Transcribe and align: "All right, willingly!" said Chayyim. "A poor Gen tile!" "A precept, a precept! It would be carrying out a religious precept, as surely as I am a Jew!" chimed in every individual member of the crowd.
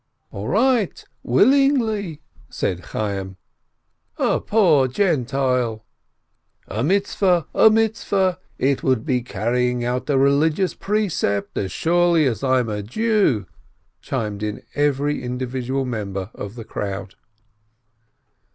"All 0.31 0.47
right, 0.47 1.05
willingly!" 1.21 2.21
said 2.49 2.85
Chayyim. 2.85 3.35
"A 4.17 4.39
poor 4.41 4.87
Gen 4.87 5.25
tile!" 5.25 5.85
"A 6.67 6.83
precept, 6.83 7.47
a 7.53 7.69
precept! 7.69 8.41
It 8.57 8.81
would 8.81 9.05
be 9.05 9.21
carrying 9.21 9.85
out 9.85 10.09
a 10.09 10.17
religious 10.17 10.73
precept, 10.73 11.55
as 11.55 11.71
surely 11.71 12.25
as 12.25 12.43
I 12.43 12.61
am 12.61 12.69
a 12.69 12.81
Jew!" 12.81 13.45
chimed 14.01 14.41
in 14.41 14.63
every 14.73 15.21
individual 15.21 15.85
member 15.85 16.31
of 16.33 16.55
the 16.55 16.65
crowd. 16.65 17.13